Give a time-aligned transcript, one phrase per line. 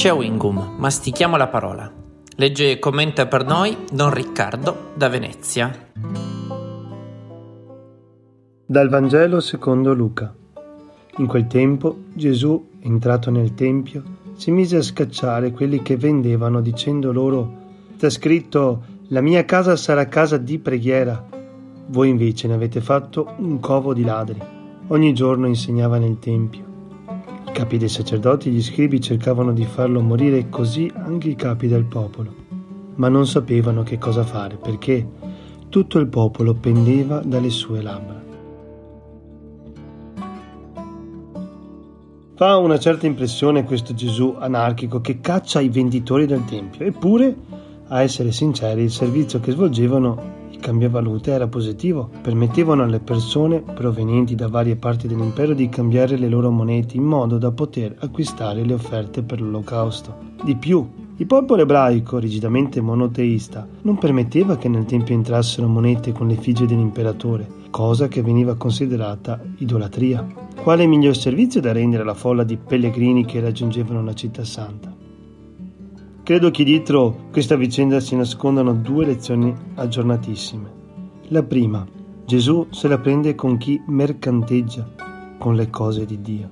[0.00, 1.92] Chewingum, mastichiamo la parola.
[2.36, 5.70] Legge e commenta per noi Don Riccardo da Venezia.
[8.64, 10.34] Dal Vangelo secondo Luca.
[11.18, 14.02] In quel tempo Gesù, entrato nel Tempio,
[14.36, 17.52] si mise a scacciare quelli che vendevano dicendo loro,
[17.96, 21.22] sta scritto, la mia casa sarà casa di preghiera.
[21.88, 24.40] Voi invece ne avete fatto un covo di ladri.
[24.86, 26.69] Ogni giorno insegnava nel Tempio.
[27.52, 31.84] Capi dei sacerdoti e gli scribi cercavano di farlo morire così anche i capi del
[31.84, 32.34] popolo,
[32.94, 35.06] ma non sapevano che cosa fare perché
[35.68, 38.20] tutto il popolo pendeva dalle sue labbra.
[42.34, 47.36] Fa una certa impressione questo Gesù anarchico che caccia i venditori del Tempio, eppure,
[47.88, 54.46] a essere sinceri, il servizio che svolgevano cambiavalute era positivo, permettevano alle persone provenienti da
[54.46, 59.22] varie parti dell'impero di cambiare le loro monete in modo da poter acquistare le offerte
[59.22, 60.28] per l'olocausto.
[60.44, 66.28] Di più, il popolo ebraico, rigidamente monoteista, non permetteva che nel Tempio entrassero monete con
[66.28, 70.26] l'effigie dell'imperatore, cosa che veniva considerata idolatria.
[70.54, 74.89] Quale miglior servizio da rendere alla folla di pellegrini che raggiungevano la città santa?
[76.30, 80.70] Credo che dietro questa vicenda si nascondano due lezioni aggiornatissime.
[81.30, 81.84] La prima,
[82.24, 84.88] Gesù se la prende con chi mercanteggia
[85.38, 86.50] con le cose di Dio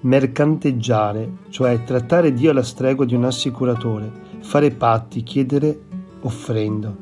[0.00, 4.10] mercanteggiare, cioè trattare Dio alla stregua di un assicuratore,
[4.40, 5.82] fare patti, chiedere
[6.22, 6.96] offrendo.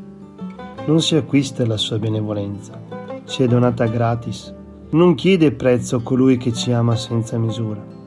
[0.85, 2.79] Non si acquista la sua benevolenza,
[3.25, 4.55] ci è donata gratis.
[4.91, 7.98] Non chiede prezzo a colui che ci ama senza misura.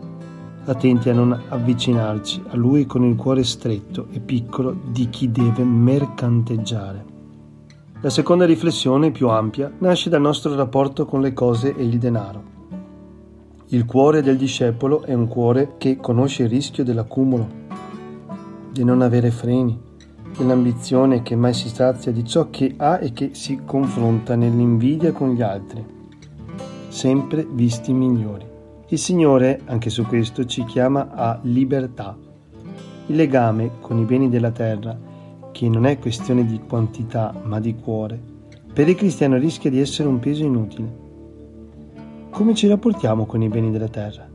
[0.63, 5.63] Attenti a non avvicinarci a lui con il cuore stretto e piccolo di chi deve
[5.63, 7.03] mercanteggiare.
[8.01, 12.43] La seconda riflessione, più ampia, nasce dal nostro rapporto con le cose e il denaro.
[13.69, 17.47] Il cuore del discepolo è un cuore che conosce il rischio dell'accumulo,
[18.71, 19.79] di non avere freni,
[20.37, 25.33] dell'ambizione che mai si sazia di ciò che ha e che si confronta nell'invidia con
[25.33, 25.83] gli altri,
[26.87, 28.49] sempre visti migliori.
[28.91, 32.17] Il Signore, anche su questo, ci chiama a libertà.
[33.07, 34.97] Il legame con i beni della terra,
[35.51, 38.17] che non è questione di quantità ma di cuore,
[38.71, 41.01] per il cristiano rischia di essere un peso inutile
[42.31, 44.25] come ci rapportiamo con i beni della terra?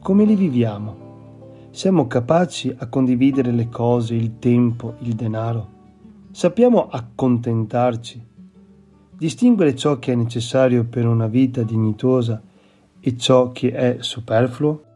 [0.00, 1.68] Come li viviamo?
[1.70, 5.68] Siamo capaci a condividere le cose, il tempo, il denaro?
[6.32, 8.22] Sappiamo accontentarci?
[9.16, 12.42] Distinguere ciò che è necessario per una vita dignitosa
[13.06, 14.93] e ciò che è superfluo?